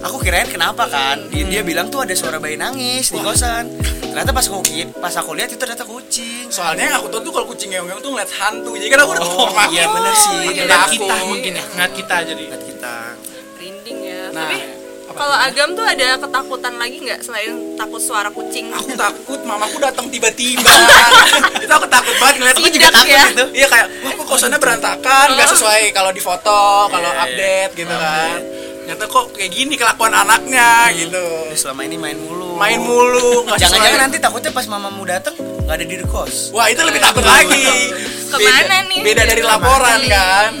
Aku 0.01 0.17
kirain 0.17 0.45
kenapa 0.45 0.85
kan 0.85 1.29
Dia, 1.29 1.45
dia 1.45 1.61
bilang 1.61 1.87
tuh 1.87 2.01
ada 2.01 2.11
suara 2.11 2.37
bayi 2.37 2.57
nangis 2.57 3.09
di 3.09 3.19
kosan 3.19 3.69
Ternyata 4.01 4.31
pas 4.31 4.43
aku, 4.43 4.59
pas 4.97 5.13
aku 5.13 5.31
lihat 5.33 5.47
itu 5.47 5.57
ternyata 5.57 5.85
kucing 5.85 6.49
soalnya 6.49 6.83
yang 6.85 6.95
aku 6.97 7.07
tahu 7.07 7.21
tuh 7.21 7.31
kalau 7.31 7.47
kucing 7.47 7.71
ngeong-ngeong 7.71 8.01
tuh 8.01 8.11
ngeliat 8.11 8.31
hantu 8.33 8.75
jadi 8.75 8.89
kan 8.89 8.99
aku 8.99 9.11
udah 9.13 9.23
Oh, 9.23 9.49
iya 9.69 9.85
bener 9.87 10.13
sih. 10.13 10.51
Ngeliat 10.51 10.89
kita 10.89 11.15
mungkin 11.23 11.51
ya, 11.53 11.63
ngeliat 11.65 11.93
kita 11.95 12.15
jadi. 12.25 12.43
Lihat 12.43 12.63
kita 12.65 12.95
Rinding 13.55 13.97
ya. 14.03 14.21
Nah, 14.29 14.43
Tapi 14.43 14.57
kalau? 15.11 15.35
Agam 15.37 15.69
tuh 15.71 15.83
ada 15.83 16.07
ketakutan 16.17 16.73
lagi 16.75 16.97
nggak 16.99 17.19
selain 17.21 17.51
takut 17.75 17.99
suara 17.99 18.27
kucing? 18.27 18.67
aku 18.69 18.91
takut 18.93 19.39
mamaku 19.43 19.79
datang 19.79 20.07
tiba-tiba 20.07 20.71
itu 21.63 21.67
aku 21.69 21.87
takut 21.87 22.15
banget 22.17 22.35
ngeliat 22.37 22.55
Aku 22.57 22.67
juga 22.67 22.87
takut 22.89 23.11
ya. 23.11 23.23
itu. 23.29 23.45
iya 23.53 23.67
kayak 23.67 23.87
wah 24.01 24.11
kok 24.11 24.25
kosannya 24.25 24.55
berantakan 24.57 25.27
nggak 25.35 25.49
sesuai 25.49 25.81
kalau 25.91 26.11
di 26.11 26.19
foto 26.19 26.59
kalau 26.87 27.07
Iya, 27.07 27.15
iya. 27.15 27.23
update 27.27 27.71
gitu 27.75 27.91
kan 27.93 28.37
ternyata 28.81 29.05
kok 29.05 29.25
kayak 29.37 29.51
gini 29.53 29.73
kelakuan 29.77 30.09
anaknya 30.09 30.89
gitu. 30.97 31.21
Dia 31.47 31.57
selama 31.57 31.81
ini 31.85 31.97
main 32.01 32.17
mulu. 32.17 32.57
Main 32.57 32.81
mulu 32.81 33.45
Jangan-jangan 33.55 34.09
nanti 34.09 34.17
takutnya 34.17 34.49
pas 34.49 34.65
mamamu 34.65 35.05
datang 35.05 35.37
nggak 35.37 35.75
ada 35.77 35.85
di 35.85 35.95
kos. 36.09 36.49
Wah 36.51 36.67
itu 36.67 36.81
lebih 36.81 36.97
takut 36.97 37.21
lagi. 37.21 37.93
Ke 38.31 38.37
mana 38.41 38.57
Beda- 38.63 38.87
nih? 38.89 38.99
beda 39.03 39.23
dari 39.27 39.43
laporan 39.43 39.99
kan? 40.07 40.51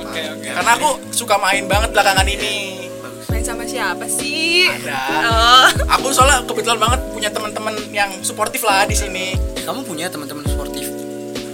Oke 0.00 0.22
oke. 0.32 0.48
karena 0.48 0.70
aku 0.80 0.88
suka 1.12 1.36
main 1.38 1.64
banget 1.70 1.92
belakangan 1.94 2.26
ini. 2.26 2.88
Main 3.28 3.44
sama 3.44 3.62
siapa 3.68 4.08
sih? 4.08 4.64
Ada. 4.66 5.00
Oh. 5.28 5.66
aku 5.92 6.08
soalnya 6.10 6.40
kebetulan 6.48 6.80
banget 6.80 7.00
punya 7.12 7.28
teman-teman 7.28 7.76
yang 7.92 8.10
suportif 8.24 8.64
lah 8.64 8.88
di 8.88 8.96
sini. 8.96 9.36
Kamu 9.62 9.84
punya 9.84 10.08
teman-teman 10.08 10.44
sportif 10.48 10.88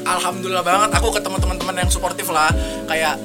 alhamdulillah 0.04 0.60
banget 0.60 0.90
aku 1.00 1.08
ketemu 1.16 1.36
teman-teman 1.40 1.74
yang 1.80 1.90
suportif 1.90 2.28
lah. 2.28 2.52
Kayak 2.84 3.16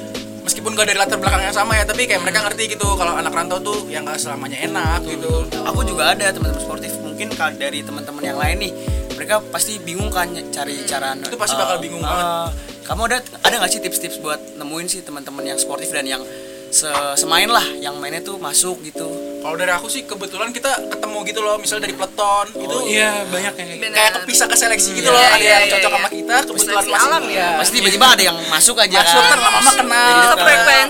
meskipun 0.49 0.73
gak 0.73 0.89
dari 0.89 0.97
latar 0.97 1.21
belakang 1.21 1.45
yang 1.45 1.53
sama 1.53 1.77
ya 1.77 1.85
tapi 1.85 2.09
kayak 2.09 2.25
mereka 2.25 2.41
ngerti 2.49 2.73
gitu 2.73 2.97
kalau 2.97 3.13
anak 3.13 3.29
rantau 3.29 3.61
tuh 3.61 3.85
yang 3.85 4.01
gak 4.01 4.17
selamanya 4.17 4.57
enak 4.65 5.05
gitu 5.05 5.45
Aku 5.69 5.85
juga 5.85 6.17
ada 6.17 6.33
teman-teman 6.33 6.57
sportif 6.57 6.89
Mungkin 7.05 7.29
kalau 7.37 7.53
dari 7.53 7.85
teman-teman 7.85 8.23
yang 8.25 8.41
lain 8.41 8.57
nih 8.65 8.73
Mereka 9.13 9.53
pasti 9.53 9.77
bingung 9.77 10.09
kan 10.09 10.33
cari 10.49 10.81
cara 10.89 11.13
Itu 11.13 11.37
pasti 11.37 11.53
bakal 11.53 11.77
bingung 11.77 12.01
banget. 12.01 12.57
Kamu 12.81 13.01
ada 13.05 13.21
ada 13.45 13.55
nggak 13.61 13.69
sih 13.69 13.81
tips-tips 13.85 14.17
buat 14.25 14.41
nemuin 14.57 14.87
sih 14.89 15.05
teman-teman 15.05 15.45
yang 15.45 15.59
sportif 15.61 15.93
dan 15.93 16.09
yang 16.09 16.25
se- 16.71 16.89
semain 17.15 17.47
lah 17.47 17.65
yang 17.75 17.95
mainnya 17.95 18.21
tuh 18.21 18.37
masuk 18.37 18.79
gitu 18.81 19.07
kalau 19.39 19.55
dari 19.55 19.69
aku 19.69 19.87
sih 19.87 20.03
kebetulan 20.03 20.49
kita 20.49 20.67
ketemu 20.89 21.17
gitu 21.25 21.39
loh 21.39 21.55
misal 21.55 21.77
dari 21.77 21.91
peleton 21.91 22.45
itu 22.55 22.77
Iya 22.89 23.23
banyak 23.25 23.53
yang 23.53 23.67
kayak 23.67 23.79
gitu. 23.79 23.95
Kayak 23.95 24.11
kepisah 24.19 24.45
ke 24.45 24.55
seleksi 24.55 24.89
gitu 24.93 25.07
Iya, 25.07 25.15
loh 25.15 25.19
iya, 25.19 25.29
ada 25.29 25.39
yang 25.39 25.47
iya, 25.59 25.71
cocok 25.71 25.79
iya. 25.81 25.95
sama 25.95 26.09
kita 26.09 26.35
kebetulan 26.41 26.75
masih 26.75 26.93
alam 26.99 27.23
ya. 27.25 27.47
pasti 27.55 27.73
tiba-tiba 27.75 28.05
ada 28.09 28.23
yang 28.23 28.37
masuk 28.47 28.75
aja 28.77 28.97
masuk 28.99 29.21
kan 29.21 29.37
lama-lama 29.37 29.71
kenal 29.73 30.15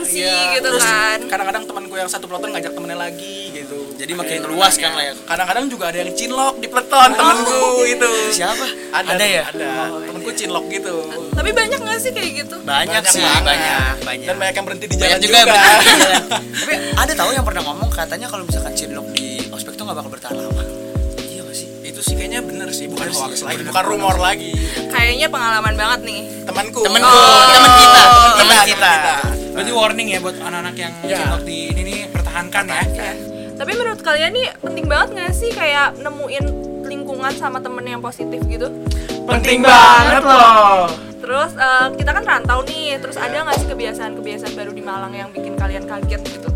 Iya. 0.10 0.36
gitu 0.56 0.68
kan. 0.78 1.18
kadang-kadang 1.26 1.64
temanku 1.66 1.96
yang 1.96 2.10
satu 2.10 2.26
peleton 2.26 2.50
ngajak 2.52 2.72
temennya 2.74 2.98
lagi 3.00 3.38
gitu 3.54 3.80
jadi 4.00 4.16
makin 4.16 4.40
luas 4.48 4.80
kan 4.80 4.96
lah 4.96 5.04
ya 5.04 5.14
kadang-kadang 5.28 5.66
juga 5.68 5.92
ada 5.92 5.98
yang 6.00 6.16
cinlok 6.16 6.56
di 6.58 6.68
peleton 6.72 7.10
temenku 7.12 7.64
itu 7.84 8.12
siapa? 8.32 8.66
Ada 8.96 9.12
ada 9.12 9.26
ya? 9.28 9.44
ada. 9.52 9.72
Temenku 10.08 10.32
cinlok 10.32 10.66
gitu. 10.72 10.96
Tapi 11.36 11.50
banyak 11.52 11.80
nggak 11.84 12.00
sih 12.00 12.12
kayak 12.16 12.32
gitu? 12.42 12.56
banyak, 12.64 13.04
sih 13.06 13.20
banget. 13.20 13.44
banyak 13.44 13.96
banyak. 14.08 14.28
Dan 14.32 14.36
banyak 14.40 14.56
yang 14.56 14.66
berhenti 14.66 14.86
di 14.88 14.96
banyak 14.96 15.20
jalan 15.20 15.20
juga, 15.20 15.40
juga, 15.44 15.60
tapi 16.64 16.74
ada 16.96 17.12
tahu 17.12 17.30
yang 17.36 17.44
pernah 17.44 17.64
ngomong 17.68 17.90
katanya 17.92 18.28
kalau 18.32 18.44
misalkan 18.48 18.72
cinlok 18.72 19.08
di 19.12 19.28
ospek 19.52 19.76
tuh 19.76 19.84
nggak 19.84 19.98
bakal 20.00 20.12
bertahan 20.16 20.36
lama. 20.40 20.64
Iya 21.20 21.42
gak 21.44 21.56
sih? 21.60 21.68
Itu 21.84 22.00
sih 22.00 22.16
kayaknya 22.16 22.40
bener 22.40 22.70
sih 22.72 22.88
bukan 22.88 23.12
hoax 23.12 23.44
lagi 23.44 23.60
bener. 23.60 23.76
bukan 23.76 23.84
rumor 23.84 24.16
lagi. 24.16 24.56
Kayaknya 24.90 25.28
pengalaman 25.28 25.76
banget 25.76 26.00
nih. 26.08 26.22
temanku 26.48 26.82
temenku 26.82 27.04
Oh. 27.04 27.46
temen 27.52 27.72
kita 27.76 28.04
temen 28.40 28.58
kita, 28.64 28.64
kita. 28.64 28.94
Berarti 29.54 29.72
warning 29.76 30.08
ya 30.08 30.20
buat 30.24 30.40
anak-anak 30.40 30.76
yang 30.80 30.94
Iya. 31.04 31.18
cinlok 31.20 31.42
di 31.44 31.58
ini 31.68 31.82
nih 31.84 32.00
pertahankan 32.08 32.64
ya. 32.64 33.28
Tapi 33.60 33.72
menurut 33.76 34.00
kalian 34.00 34.32
nih 34.32 34.48
penting 34.64 34.88
banget 34.88 35.20
nggak 35.20 35.32
sih 35.36 35.52
kayak 35.52 36.00
nemuin 36.00 36.46
lingkungan 36.88 37.36
sama 37.36 37.60
temen 37.60 37.84
yang 37.84 38.00
positif 38.00 38.40
gitu? 38.48 38.72
penting 39.30 39.60
banget 39.62 40.24
loh. 40.26 40.90
Terus 41.22 41.52
eh, 41.54 41.88
kita 42.00 42.12
kan 42.16 42.24
rantau 42.26 42.66
nih, 42.66 42.98
terus 42.98 43.20
ada 43.20 43.46
nggak 43.46 43.58
sih 43.62 43.68
kebiasaan-kebiasaan 43.70 44.54
baru 44.58 44.72
di 44.74 44.82
Malang 44.82 45.14
yang 45.14 45.30
bikin 45.30 45.54
kalian 45.54 45.86
kaget 45.86 46.22
gitu? 46.26 46.50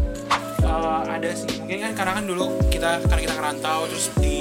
Eh, 0.64 1.02
ada 1.06 1.30
sih. 1.38 1.62
Mungkin 1.62 1.78
kan 1.86 1.92
karena 1.94 2.12
kan 2.18 2.24
dulu 2.26 2.46
kita 2.74 3.04
karena 3.06 3.22
kita 3.30 3.34
ngerantau 3.38 3.80
terus 3.92 4.10
di 4.18 4.40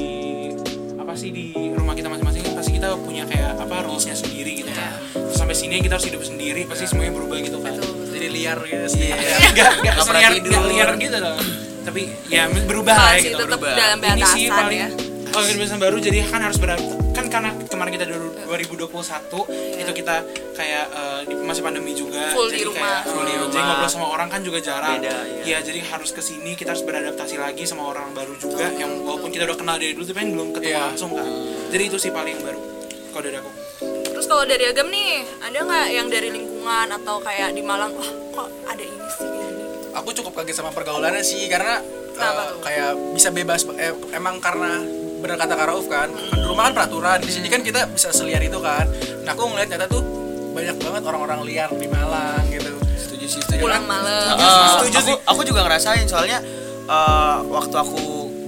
apa 0.97 1.13
sih 1.19 1.29
di 1.35 1.53
rumah 1.77 1.93
kita 1.93 2.09
masing-masing 2.09 2.47
pasti 2.57 2.79
kita 2.79 2.95
punya 2.97 3.29
kayak 3.29 3.59
apa 3.59 3.85
rulesnya 3.85 4.17
sendiri 4.17 4.65
gitu 4.65 4.73
kan. 4.73 4.97
Terus 5.13 5.37
sampai 5.37 5.53
sini 5.59 5.83
kita 5.85 6.01
harus 6.01 6.09
hidup 6.09 6.23
sendiri 6.25 6.65
pasti 6.65 6.89
semuanya 6.89 7.13
berubah 7.21 7.37
gitu 7.43 7.59
kan. 7.61 7.77
Jadi 8.09 8.29
liar 8.33 8.59
gitu 8.65 8.87
sih. 8.89 9.13
Iya. 9.13 9.37
nggak 9.53 9.71
nggak 9.85 9.95
nggak 10.49 10.65
liar 10.73 10.91
gitu 10.97 11.19
loh 11.21 11.37
tapi 11.83 12.03
ya 12.27 12.47
berubah 12.65 12.95
lah 12.95 13.13
ya 13.15 13.23
gitu 13.25 13.37
tetap 13.41 13.59
berubah. 13.59 13.75
dalam 13.75 13.99
ini 14.01 14.23
sih 14.25 14.45
batasan 14.47 14.59
paling 14.59 14.79
ya. 14.79 14.89
kalau 15.29 15.45
kebiasaan 15.47 15.81
baru 15.81 15.97
jadi 15.99 16.19
kan 16.25 16.41
harus 16.41 16.59
beradaptasi 16.59 16.97
kan 17.13 17.25
karena 17.29 17.51
kemarin 17.69 17.93
kita 17.93 18.07
dulu 18.07 18.29
2021 18.49 18.89
itu 19.77 19.93
kita 19.95 20.15
kayak 20.53 20.85
eh, 20.89 21.21
di 21.27 21.35
masih 21.39 21.61
pandemi 21.61 21.93
juga 21.93 22.33
Full 22.33 22.49
jadi 22.49 22.57
di 22.57 22.65
rumah. 22.65 22.81
kayak 22.81 23.01
full 23.05 23.25
di 23.25 23.35
rumah 23.35 23.53
jadi 23.53 23.63
ngobrol 23.63 23.91
sama 23.91 24.07
orang 24.09 24.29
kan 24.29 24.41
juga 24.41 24.59
jarang 24.59 24.97
Beda, 24.97 25.17
iya. 25.45 25.45
ya 25.45 25.59
jadi 25.61 25.81
harus 25.85 26.11
ke 26.11 26.21
sini 26.21 26.53
kita 26.53 26.73
harus 26.73 26.81
beradaptasi 26.83 27.37
lagi 27.37 27.65
sama 27.65 27.85
orang 27.85 28.13
baru 28.13 28.33
juga 28.35 28.65
yang 28.73 29.03
walaupun 29.03 29.29
kita 29.29 29.45
udah 29.45 29.55
kenal 29.55 29.77
dari 29.77 29.93
dulu 29.93 30.05
tapi 30.05 30.19
kan 30.19 30.29
belum 30.31 30.49
ketemu 30.53 30.71
Iya. 30.71 30.81
langsung 30.87 31.11
kan 31.13 31.29
jadi 31.69 31.83
itu 31.85 31.97
sih 31.99 32.09
paling 32.09 32.37
baru 32.39 32.61
kalau 33.11 33.23
dari 33.23 33.37
aku 33.37 33.51
Terus 34.13 34.27
kalau 34.31 34.45
dari 34.47 34.63
Agam 34.63 34.87
nih, 34.87 35.13
ada 35.43 35.59
nggak 35.59 35.87
yang 35.91 36.07
dari 36.07 36.31
lingkungan 36.31 36.87
atau 36.95 37.19
kayak 37.19 37.53
di 37.53 37.61
Malang, 37.61 37.91
wah 37.91 38.07
kok 38.31 38.49
ada 38.65 38.79
ini 38.79 39.09
sih? 39.11 39.27
Aku 39.93 40.09
cukup 40.13 40.43
kaget 40.43 40.57
sama 40.59 40.71
pergaulannya 40.73 41.23
sih 41.23 41.47
karena 41.47 41.81
Kenapa 42.13 42.53
tuh? 42.53 42.61
kayak 42.61 42.91
bisa 43.17 43.29
bebas 43.33 43.65
eh, 43.77 43.93
emang 44.13 44.37
karena 44.39 44.81
bener 45.23 45.39
kata 45.39 45.55
Kak 45.55 45.67
Rauf 45.71 45.87
kan 45.87 46.11
kan 46.11 46.35
di 46.35 46.45
rumah 46.45 46.67
kan 46.69 46.75
peraturan 46.75 47.19
di 47.23 47.31
sini 47.31 47.47
kan 47.47 47.63
kita 47.63 47.87
bisa 47.89 48.11
seliar 48.11 48.43
itu 48.43 48.59
kan. 48.59 48.91
Nah 49.23 49.31
aku 49.33 49.47
ngeliat 49.47 49.71
nyata 49.71 49.87
tuh 49.87 50.03
banyak 50.53 50.77
banget 50.83 51.03
orang-orang 51.07 51.41
liar 51.47 51.71
di 51.71 51.87
Malang 51.87 52.43
gitu. 52.51 52.75
Setuju 52.99 53.27
sih 53.31 53.41
setuju. 53.41 53.63
Pulang 53.63 53.87
malam. 53.87 54.35
Eh, 54.35 54.67
Setuju 54.77 54.99
aku, 54.99 55.13
aku 55.25 55.41
juga 55.47 55.61
ngerasain 55.65 56.05
soalnya 56.11 56.43
eh, 56.85 57.37
waktu 57.49 57.77
aku 57.79 58.03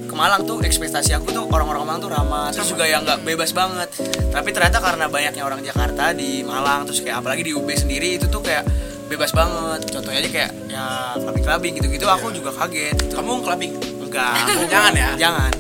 ke 0.05 0.15
Malang 0.15 0.43
tuh 0.45 0.61
ekspektasi 0.61 1.15
aku 1.15 1.31
tuh 1.31 1.47
orang-orang 1.47 1.87
Malang 1.87 2.01
tuh 2.03 2.11
ramah 2.11 2.51
terus 2.51 2.69
juga 2.69 2.91
yang 2.91 3.07
nggak 3.07 3.23
bebas 3.23 3.55
banget. 3.55 3.89
Tapi 4.35 4.49
ternyata 4.51 4.83
karena 4.83 5.07
banyaknya 5.07 5.43
orang 5.47 5.63
Jakarta 5.63 6.11
di 6.11 6.43
Malang 6.43 6.91
terus 6.91 7.01
kayak 7.01 7.23
apalagi 7.23 7.47
di 7.47 7.53
UB 7.55 7.71
sendiri 7.71 8.19
itu 8.19 8.27
tuh 8.27 8.43
kayak 8.43 8.67
bebas 9.15 9.31
banget 9.31 9.81
contohnya 9.95 10.19
aja 10.19 10.31
kayak 10.31 10.51
ya 10.67 10.87
clubbing 11.15 11.45
clubbing 11.45 11.73
gitu-gitu 11.79 12.05
aku 12.05 12.35
juga 12.35 12.51
kaget 12.51 12.99
gitu. 12.99 13.15
kamu 13.15 13.31
clubbing 13.41 13.73
enggak 14.03 14.35
Jangan 14.75 14.93
ya? 14.93 15.09
jangan 15.15 15.51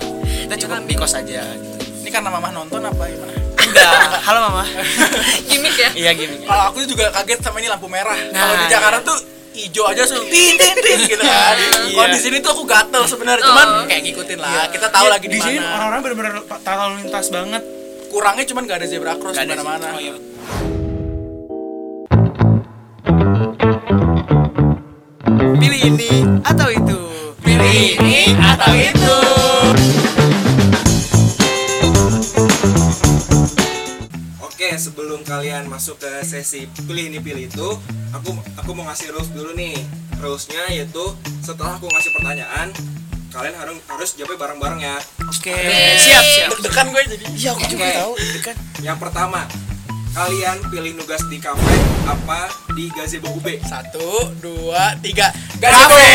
kita 0.44 0.54
cukup 0.58 0.82
di 0.84 0.94
kos 0.94 1.14
aja 1.14 1.42
gitu. 1.54 2.02
ini 2.02 2.10
karena 2.10 2.28
mamah 2.28 2.50
nonton 2.50 2.82
apa 2.82 3.04
gimana 3.06 3.32
udah. 3.64 4.20
Halo 4.22 4.38
mama. 4.44 4.64
gimmick 5.48 5.74
ya 5.74 5.88
Iya 5.96 6.10
gini. 6.12 6.44
Kalau 6.44 6.62
aku 6.68 6.84
juga 6.84 7.08
kaget 7.10 7.40
sama 7.40 7.58
ini 7.58 7.66
lampu 7.66 7.88
merah. 7.88 8.12
Kalau 8.12 8.54
di 8.54 8.60
Nah, 8.60 8.70
Jakarta 8.70 8.98
tuh 9.02 9.18
hijau 9.56 9.88
aja 9.88 10.04
langsung 10.04 10.20
tin 10.28 10.54
tin 10.54 10.76
tin 10.78 10.98
gitu 11.00 11.24
kan. 11.24 11.56
Kalau 11.90 12.08
di 12.12 12.20
sini 12.20 12.36
tuh 12.38 12.50
aku 12.52 12.62
gatel 12.68 13.02
sebenarnya, 13.08 13.40
cuman 13.42 13.66
Oh. 13.66 13.84
kayak 13.88 14.02
ngikutin 14.04 14.38
lah. 14.38 14.68
Kita 14.68 14.92
tahu 14.92 15.06
lagi 15.08 15.26
di 15.26 15.32
di 15.32 15.38
sini 15.40 15.58
orang-orang 15.58 16.00
benar-benar 16.04 16.32
lalu 16.44 16.94
lintas 17.02 17.26
banget 17.32 17.62
Kurangnya 18.12 18.44
cuman 18.46 18.62
gak 18.62 18.78
ada 18.78 18.86
zebra 18.86 19.12
cross 19.18 19.34
di 19.34 19.48
mana-mana. 19.48 19.86
oh 19.90 19.98
iya 19.98 20.14
ini 25.84 26.24
atau 26.40 26.68
itu. 26.72 26.98
Pilih 27.44 28.00
ini 28.00 28.32
atau 28.40 28.72
itu. 28.72 29.16
Oke, 34.40 34.68
sebelum 34.80 35.20
kalian 35.28 35.68
masuk 35.68 36.00
ke 36.00 36.24
sesi 36.24 36.64
pilih 36.88 37.12
ini 37.12 37.20
pilih 37.20 37.52
itu, 37.52 37.68
aku 38.16 38.32
aku 38.56 38.70
mau 38.72 38.88
ngasih 38.88 39.12
rules 39.12 39.28
dulu 39.36 39.52
nih. 39.52 39.76
Rulesnya 40.24 40.72
yaitu 40.72 41.04
setelah 41.44 41.76
aku 41.76 41.92
ngasih 41.92 42.16
pertanyaan, 42.16 42.72
kalian 43.28 43.52
harus 43.60 43.76
harus 43.84 44.10
jawabnya 44.16 44.40
bareng-bareng 44.40 44.80
ya. 44.80 44.96
Oke. 45.28 45.52
Siap 46.00 46.24
siap. 46.32 46.48
Deg-degan 46.56 46.86
gue 46.96 47.02
jadi. 47.12 47.24
Iya 47.36 47.50
aku 47.52 47.64
juga 47.68 47.84
tahu. 47.92 48.12
Dekat. 48.40 48.56
Yang 48.80 48.98
pertama, 49.04 49.44
kalian 50.16 50.56
pilih 50.72 50.96
nugas 50.96 51.20
di 51.28 51.36
kafe 51.36 51.76
apa 52.08 52.48
di 52.72 52.88
gazebo 52.88 53.36
UB? 53.36 53.60
Satu, 53.68 54.32
dua, 54.40 54.96
tiga. 55.04 55.28
Kafe. 55.66 56.08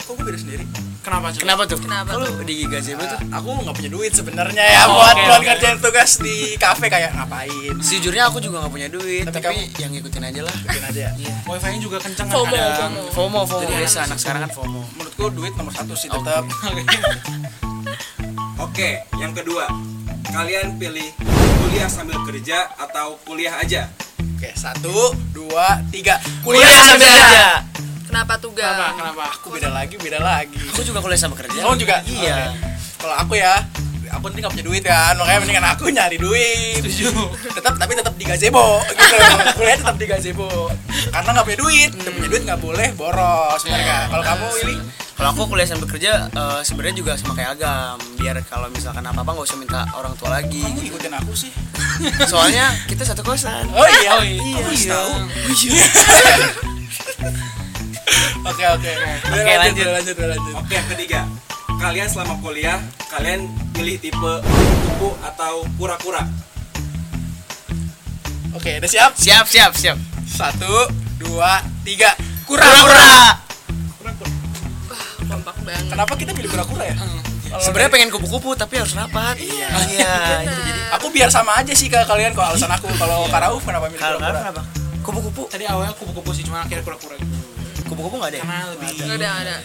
Kok 0.00 0.12
gue 0.14 0.24
beda 0.24 0.38
sendiri? 0.38 0.64
kenapa 1.04 1.28
cuy 1.28 1.38
Kenapa 1.38 1.62
tuh? 1.64 1.76
Kenapa 1.76 2.10
Kalau 2.10 2.26
tuh? 2.26 2.42
di 2.42 2.64
gazebo 2.64 3.02
tuh? 3.04 3.18
Aku 3.28 3.48
nggak 3.60 3.74
punya 3.76 3.90
duit 3.92 4.10
sebenarnya 4.10 4.62
ya 4.64 4.80
Oh, 4.86 4.88
buat 4.96 5.12
oke, 5.12 5.22
buat 5.22 5.36
oke. 5.36 5.46
ngerjain 5.46 5.78
tugas 5.78 6.10
di 6.16 6.56
kafe 6.56 6.88
kayak 6.88 7.12
ngapain. 7.12 7.74
Sejujurnya 7.78 8.24
aku 8.24 8.40
juga 8.40 8.58
nggak 8.58 8.72
punya 8.72 8.88
duit, 8.88 9.22
Tapi 9.22 9.34
tapi, 9.34 9.46
kamu- 9.46 9.70
yang 9.78 9.90
ngikutin 9.92 10.22
aja 10.24 10.40
lah. 10.42 10.54
Bikin 10.56 10.82
aja. 10.82 11.06
wifi 11.44 11.66
nya 11.66 11.78
juga 11.78 11.96
kenceng 12.00 12.26
FOMO, 12.26 12.46
kan 12.46 12.56
kadang. 12.56 12.80
FOMO. 12.80 13.02
FOMO, 13.12 13.40
FOMO 13.44 13.70
biasa 13.70 13.96
anak 14.02 14.16
sekarang 14.16 14.40
kan 14.42 14.50
FOMO. 14.50 14.80
Menurutku 14.94 15.24
duit 15.30 15.52
nomor 15.54 15.72
satu 15.72 15.92
sih 15.92 16.08
Oke. 16.08 16.18
tetap. 16.18 16.42
Oke, 18.64 18.88
yang 19.14 19.32
kedua, 19.32 19.64
kalian 20.26 20.74
pilih 20.74 21.14
kuliah 21.60 21.86
sambil 21.86 22.18
kerja 22.24 22.66
atau 22.74 23.14
kuliah 23.22 23.54
aja? 23.54 23.86
Oke, 24.34 24.50
satu, 24.54 25.14
dua, 25.30 25.78
tiga. 25.90 26.18
Kuliah 26.40 26.64
sambil 26.64 27.06
kerja. 27.06 27.46
Kenapa 28.14 28.38
tuh 28.38 28.54
kenapa 28.54 28.94
kenapa 28.94 29.24
Aku 29.42 29.50
beda 29.50 29.74
lagi, 29.74 29.98
beda 29.98 30.22
lagi. 30.22 30.54
Aku 30.70 30.86
juga 30.86 31.02
kuliah 31.02 31.18
sama 31.18 31.34
kerja. 31.34 31.58
Oh 31.66 31.74
juga? 31.74 31.98
Iya. 32.06 32.54
Oke. 32.54 32.70
Kalau 33.02 33.14
aku 33.18 33.32
ya, 33.34 33.58
aku 34.08 34.30
nanti 34.30 34.38
nggak 34.40 34.54
punya 34.54 34.64
duit 34.64 34.82
kan, 34.86 35.12
makanya 35.18 35.38
mendingan 35.42 35.66
aku 35.74 35.90
nyari 35.90 36.16
duit. 36.16 36.78
setuju 36.80 37.10
Tetap 37.52 37.74
tapi 37.74 37.92
tetap 37.98 38.14
di 38.14 38.24
gazebo 38.24 38.80
gitu. 38.86 39.16
Kuliah 39.58 39.76
tetap 39.76 39.96
di 39.98 40.06
gazebo. 40.06 40.48
Karena 41.10 41.28
nggak 41.34 41.44
punya 41.44 41.58
duit, 41.58 41.90
udah 41.90 42.12
punya 42.14 42.28
duit 42.30 42.42
nggak 42.46 42.60
boleh 42.62 42.88
boros, 42.94 43.60
benar 43.66 43.80
nggak? 43.82 44.02
Kalau 44.14 44.22
kamu 44.24 44.44
Willy? 44.62 44.76
Kalau 45.14 45.28
aku 45.30 45.42
kuliah 45.46 45.68
sambil 45.68 45.86
kerja 45.90 46.12
eh, 46.26 46.60
sebenarnya 46.62 46.94
juga 46.96 47.12
sama 47.18 47.34
kayak 47.34 47.50
Agam. 47.58 47.98
Biar 48.16 48.36
kalau 48.46 48.70
misalkan 48.70 49.02
apa-apa 49.04 49.30
nggak 49.36 49.46
usah 49.50 49.58
minta 49.58 49.80
orang 49.98 50.14
tua 50.14 50.30
lagi. 50.32 50.62
Kamu 50.62 50.80
ngikutin 50.80 51.12
aku 51.18 51.32
sih. 51.34 51.50
Soalnya 52.30 52.72
kita 52.86 53.02
satu 53.04 53.26
kosan. 53.26 53.68
Oh 53.74 53.86
iya, 54.00 54.10
Oh, 54.16 54.22
iya. 54.24 54.58
Aku 54.62 54.70
masih 54.70 54.88
tahu. 54.94 55.12
Oke 58.44 58.64
oke. 58.68 58.92
Oke, 59.32 59.52
lanjut, 59.56 59.86
lanjut. 59.88 60.16
lanjut. 60.16 60.54
Oke, 60.60 60.72
yang 60.76 60.88
ketiga, 60.92 61.20
kalian 61.80 62.08
selama 62.08 62.34
kuliah, 62.40 62.78
kalian 63.08 63.48
pilih 63.72 63.96
tipe 63.98 64.32
kupu 64.84 65.16
atau 65.24 65.64
kura-kura? 65.80 66.28
Oke, 68.54 68.78
udah 68.78 68.90
siap? 68.90 69.12
Siap, 69.18 69.44
siap, 69.48 69.72
siap. 69.74 69.98
Satu, 70.28 70.88
dua, 71.18 71.64
tiga. 71.82 72.14
Kura-kura. 72.44 73.40
kompak 75.24 75.56
banget 75.64 75.88
Kenapa 75.88 76.12
kita 76.20 76.30
pilih 76.36 76.52
kura-kura 76.52 76.84
ya? 76.84 76.96
Kalau 77.00 77.62
Sebenarnya 77.64 77.90
pengen 77.90 78.10
kupu-kupu 78.12 78.52
tapi 78.58 78.76
harus 78.76 78.92
rapat. 78.92 79.40
Iya. 79.40 79.68
Iya. 79.94 80.14
itu 80.42 80.60
jadi. 80.68 80.80
aku 81.00 81.06
biar 81.08 81.30
sama 81.32 81.56
aja 81.56 81.72
sih 81.72 81.88
ke 81.88 81.96
kalian 82.04 82.36
kalau 82.36 82.52
alasan 82.52 82.68
aku. 82.70 82.90
Kalau 82.98 83.24
Karauf 83.30 83.62
kenapa 83.64 83.88
milih 83.88 84.02
kura-kura? 84.02 84.40
kenapa? 84.42 84.62
Kupu-kupu. 85.04 85.42
tadi 85.48 85.64
awalnya 85.68 85.94
kupu-kupu 85.96 86.30
sih 86.34 86.44
cuma 86.44 86.64
akhirnya 86.64 86.84
kura-kura 86.84 87.14
gitu 87.16 87.43
Kupu-kupu 87.84 88.16
nggak 88.16 88.30
ada 88.32 88.38
ya? 88.38 88.44
karena 88.44 88.64
lebih 88.72 88.88
nggak 88.96 89.18
ada 89.20 89.28
ada 89.34 89.56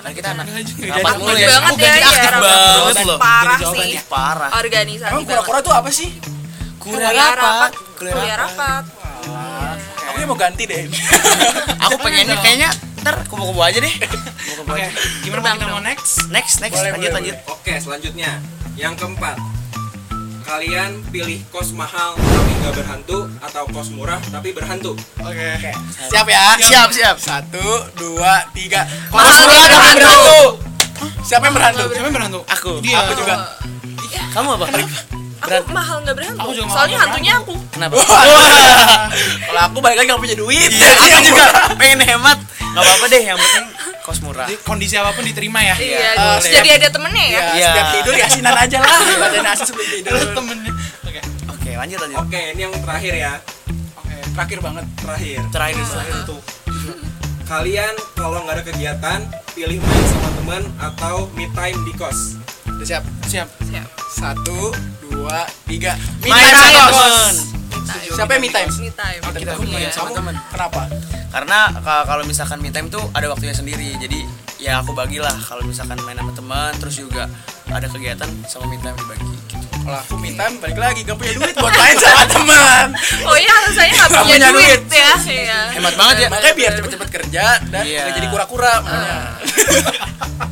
iya 0.00 0.10
kita 0.16 0.28
anak 0.32 0.44
rapat 0.48 0.64
Jadi 0.80 1.20
mulu 1.20 1.36
ya. 1.36 1.48
banget 1.52 1.70
Aku 1.70 1.76
ya 1.76 1.92
ganti 1.92 2.00
aktif 2.00 2.30
rapat 2.32 2.56
banget 2.56 2.96
loh. 3.04 3.18
parah 3.20 3.58
sih. 3.60 3.90
Parah. 4.08 4.50
organisasi 4.56 5.12
Emang 5.12 5.24
kura-kura 5.28 5.58
tuh 5.60 5.74
apa 5.76 5.90
sih? 5.92 6.08
Kuliah 6.80 7.12
rapat. 7.36 7.72
Kuliah 8.00 8.36
rapat. 8.40 8.84
Aku 10.10 10.16
mau 10.24 10.36
ganti 10.36 10.64
deh. 10.64 10.88
Aku 11.84 11.96
pengennya 12.00 12.36
kayaknya 12.40 12.70
ntar 13.04 13.20
kupu-kupu 13.28 13.60
aja 13.60 13.76
deh. 13.76 13.92
Kupu-kupu 13.92 14.72
aja. 14.72 14.88
gimana 15.20 15.52
kita 15.56 15.66
mau 15.68 15.80
next 15.84 16.32
Next, 16.32 16.64
next. 16.64 16.80
Lanjut, 16.80 17.12
lanjut. 17.12 17.36
Oke, 17.46 17.76
selanjutnya, 17.76 18.40
yang 18.74 18.96
keempat, 18.96 19.36
kalian 20.50 20.98
pilih 21.14 21.38
kos 21.54 21.70
mahal 21.78 22.18
tapi 22.18 22.52
nggak 22.58 22.74
berhantu 22.74 23.30
atau 23.38 23.62
kos 23.70 23.94
murah 23.94 24.18
tapi 24.34 24.50
berhantu? 24.50 24.98
oke 25.22 25.30
Oke, 25.54 25.70
siap 26.10 26.26
ya? 26.26 26.58
Siap, 26.58 26.90
siap. 26.90 27.16
Satu, 27.22 27.86
dua, 27.94 28.50
tiga. 28.50 28.82
Kos 29.14 29.30
murah 29.46 29.62
ada 29.62 29.76
berhantu. 29.78 30.42
Siapa 31.22 31.44
yang 31.46 31.54
berhantu? 31.54 31.84
siapa 31.94 32.06
yang 32.10 32.16
berhantu 32.18 32.40
Aku. 32.50 32.72
dia 32.82 32.98
Aku 32.98 33.12
juga. 33.14 33.34
Kamu 34.34 34.58
apa? 34.58 34.66
Aku 35.42 35.70
mahal 35.70 35.96
nggak 36.00 36.14
berhantu 36.14 36.38
Aku 36.38 36.52
juga 36.52 36.68
soalnya 36.70 36.98
hantunya 37.00 37.32
aku 37.34 37.54
Kenapa? 37.70 37.94
Kalau 39.46 39.60
aku 39.64 39.78
balik 39.78 39.96
lagi 39.96 40.08
nggak 40.08 40.20
punya 40.20 40.36
duit. 40.36 40.68
Iya, 40.68 40.88
aku 40.94 41.20
juga 41.24 41.44
pengen 41.74 42.00
hemat. 42.02 42.38
Gak 42.70 42.78
apa-apa 42.78 43.04
deh, 43.08 43.22
yang 43.24 43.34
penting 43.36 43.66
kos 44.00 44.18
murah. 44.20 44.44
Jadi 44.44 44.56
kondisi 44.60 44.94
apa 44.94 45.10
pun 45.10 45.22
diterima 45.22 45.60
ya 45.60 45.74
iya 45.74 46.08
terus 46.14 46.40
setiap- 46.40 46.56
jadi 46.60 46.70
ada 46.76 46.88
temennya 46.90 47.24
ya 47.24 47.30
Ya, 47.30 47.42
Iya. 47.50 47.66
setiap 47.66 47.86
tidur 47.92 48.14
ya 48.14 48.24
asinan 48.26 48.54
aja 48.54 48.78
lah. 48.78 48.90
Bacain 49.22 49.42
nasi 49.42 49.62
sebelum 49.64 49.86
tidur. 49.88 50.08
Terus 50.08 50.24
temennya 50.32 50.72
oke 51.02 51.20
Oke, 51.50 51.70
lanjut 51.74 51.98
lanjut. 51.98 52.16
Oke, 52.20 52.40
ini 52.52 52.60
yang 52.60 52.74
terakhir 52.74 53.14
ya, 53.14 53.32
oke 53.94 54.14
Terakhir 54.30 54.58
banget. 54.60 54.84
terakhir. 54.96 55.38
Terakhir 55.50 55.84
terakhir 55.84 56.14
itu 56.20 56.36
Kalian 57.44 57.94
kalau 58.14 58.38
nggak 58.40 58.56
ada 58.56 58.64
kegiatan, 58.64 59.18
pilih 59.50 59.78
main 59.80 60.04
sama 60.06 60.28
teman 60.32 60.62
atau 60.78 61.26
me 61.34 61.50
time 61.50 61.78
di 61.82 61.92
kos? 61.92 62.38
Udah 62.80 62.88
siap? 62.88 63.04
siap 63.22 63.48
siap 63.62 63.86
Satu, 64.10 64.72
dua, 65.04 65.44
tiga. 65.64 65.92
Me 66.20 66.32
time. 66.32 67.36
Siapa 68.10 68.30
yang 68.32 68.42
me 68.42 68.48
time? 68.48 68.68
me 68.74 68.88
time 68.90 69.20
Kita 69.34 69.52
sama 69.92 70.08
kamu. 70.08 70.16
temen. 70.16 70.34
Kenapa? 70.50 70.82
Karena 71.30 71.58
ka- 71.76 72.04
kalau 72.04 72.24
misalkan 72.24 72.58
me 72.58 72.68
time 72.68 72.88
tuh 72.88 73.04
ada 73.12 73.28
waktunya 73.28 73.52
sendiri. 73.52 73.94
Jadi 73.96 74.24
ya 74.56 74.80
aku 74.80 74.92
bagilah 74.92 75.32
kalau 75.38 75.60
misalkan 75.62 76.00
main 76.02 76.16
sama 76.16 76.32
teman 76.32 76.72
terus 76.74 76.96
juga 76.96 77.28
ada 77.66 77.84
kegiatan 77.84 78.28
sama 78.44 78.64
me 78.66 78.76
time 78.76 78.96
dibagi 78.96 79.28
gitu. 79.46 79.66
Kalau 79.78 79.98
aku 79.98 80.14
me 80.16 80.32
time 80.32 80.56
balik 80.58 80.78
lagi 80.78 81.00
gak 81.02 81.16
punya 81.16 81.32
duit 81.34 81.54
buat 81.54 81.72
main 81.72 81.96
sama 81.96 82.24
teman. 82.34 82.86
oh 83.22 83.36
iya 83.36 83.52
alasannya 83.54 83.92
nggak 83.94 84.10
punya 84.10 84.24
punya 84.26 84.48
duit, 84.50 84.80
duit. 84.80 84.80
ya 84.90 85.10
iya 85.26 85.60
Hemat 85.70 85.94
banget 85.94 86.16
ya. 86.18 86.28
Makanya 86.28 86.54
biar 86.54 86.72
cepet-cepet 86.74 87.08
kerja 87.10 87.44
dan 87.66 87.82
Iya. 87.82 88.00
nggak 88.02 88.14
jadi 88.16 88.28
kura-kura 88.28 88.72
makanya. 88.80 89.16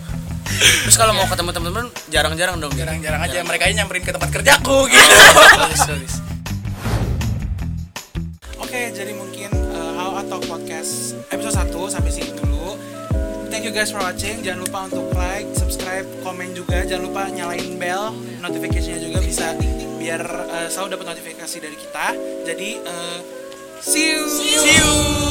Terus 0.59 0.97
kalau 0.99 1.15
mau 1.15 1.27
ketemu 1.31 1.51
teman-teman 1.55 1.87
jarang-jarang 2.11 2.57
dong. 2.59 2.73
gitu. 2.75 2.83
Jarang-jarang 2.83 3.21
aja 3.23 3.39
mereka 3.47 3.65
ini 3.71 3.75
nyamperin 3.79 4.03
ke 4.03 4.13
tempat 4.15 4.31
kerjaku 4.35 4.91
gitu. 4.91 5.15
Bagus, 5.59 5.83
bagus. 5.87 6.15
Oke, 8.59 8.93
jadi 8.93 9.13
mungkin 9.17 9.51
uh, 9.73 9.93
How 9.97 10.21
Talk 10.27 10.45
Podcast 10.45 11.17
episode 11.31 11.71
1 11.73 11.95
sampai 11.95 12.11
sini 12.13 12.31
dulu. 12.37 12.77
Thank 13.49 13.65
you 13.65 13.73
guys 13.73 13.89
for 13.89 14.03
watching. 14.03 14.45
Jangan 14.45 14.61
lupa 14.67 14.79
untuk 14.93 15.09
like, 15.17 15.49
subscribe, 15.57 16.05
komen 16.21 16.53
juga. 16.53 16.85
Jangan 16.85 17.03
lupa 17.09 17.23
nyalain 17.33 17.81
bell, 17.81 18.13
notification-nya 18.45 19.01
juga 19.01 19.19
bisa 19.25 19.57
biar 19.99 20.23
uh, 20.27 20.69
selalu 20.69 21.01
dapat 21.01 21.07
notifikasi 21.17 21.57
dari 21.59 21.77
kita. 21.81 22.07
Jadi 22.45 22.71
uh, 22.85 23.19
see 23.81 24.15
you. 24.15 24.21
See 24.29 24.75
you. 24.79 25.28